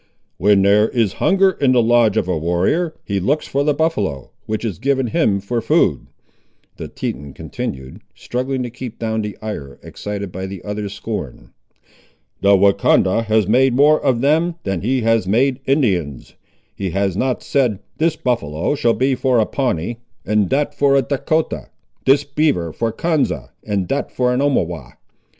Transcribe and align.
"When 0.37 0.63
there 0.63 0.89
is 0.89 1.13
hunger 1.21 1.51
in 1.61 1.73
the 1.73 1.83
lodge 1.83 2.17
of 2.17 2.27
a 2.27 2.35
warrior, 2.35 2.95
he 3.05 3.19
looks 3.19 3.47
for 3.47 3.63
the 3.63 3.75
buffaloe, 3.75 4.31
which 4.47 4.65
is 4.65 4.79
given 4.79 5.05
him 5.05 5.39
for 5.39 5.61
food," 5.61 6.07
the 6.77 6.87
Teton 6.87 7.33
continued, 7.35 8.01
struggling 8.15 8.63
to 8.63 8.71
keep 8.71 8.97
down 8.97 9.21
the 9.21 9.37
ire 9.43 9.79
excited 9.83 10.31
by 10.31 10.47
the 10.47 10.63
other's 10.63 10.93
scorn. 10.93 11.51
"The 12.41 12.57
Wahcondah 12.57 13.25
has 13.25 13.47
made 13.47 13.75
more 13.75 14.01
of 14.03 14.21
them 14.21 14.55
than 14.63 14.81
he 14.81 15.01
has 15.01 15.27
made 15.27 15.59
Indians. 15.67 16.33
He 16.73 16.89
has 16.89 17.15
not 17.15 17.43
said, 17.43 17.77
This 17.99 18.15
buffaloe 18.15 18.73
shall 18.73 18.95
be 18.95 19.13
for 19.13 19.37
a 19.37 19.45
Pawnee, 19.45 19.99
and 20.25 20.49
that 20.49 20.73
for 20.73 20.95
a 20.95 21.03
Dahcotah; 21.03 21.69
this 22.05 22.23
beaver 22.23 22.73
for 22.73 22.91
Konza, 22.91 23.51
and 23.63 23.87
that 23.89 24.11
for 24.11 24.33
an 24.33 24.39
Omawhaw. 24.41 24.93